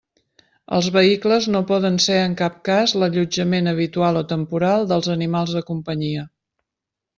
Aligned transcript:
Els 0.77 0.85
vehicles 0.95 1.47
no 1.55 1.61
poden 1.71 1.99
ser 2.05 2.15
en 2.21 2.33
cap 2.39 2.57
cas 2.71 2.95
l'allotjament 3.03 3.73
habitual 3.75 4.19
o 4.23 4.27
temporal 4.35 4.89
dels 4.95 5.13
animals 5.19 5.57
de 5.59 5.67
companyia. 5.71 6.27